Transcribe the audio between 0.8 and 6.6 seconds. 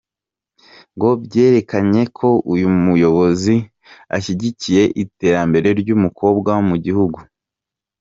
Ngo byerekanye ko uyu muyobozi ashyigikiye iterambere ry’umukobwa